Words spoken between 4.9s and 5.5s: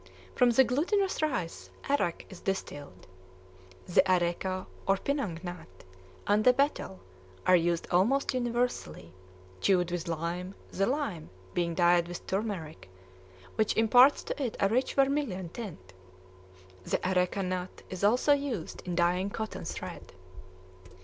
pinang